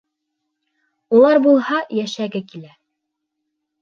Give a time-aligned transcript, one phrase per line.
[1.19, 2.73] Улар булһа, йәшәге килә.